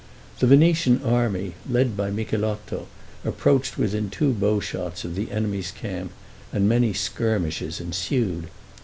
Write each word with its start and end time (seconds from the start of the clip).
The 0.39 0.47
Venetian 0.47 0.99
army, 1.03 1.53
led 1.69 1.95
by 1.95 2.09
Micheletto, 2.09 2.87
approached 3.23 3.77
within 3.77 4.09
two 4.09 4.33
bowshots 4.33 5.05
of 5.05 5.13
the 5.13 5.29
enemy's 5.29 5.69
camp, 5.69 6.11
and 6.51 6.67
many 6.67 6.91
skirmishes 6.91 7.79
ensued. 7.79 8.47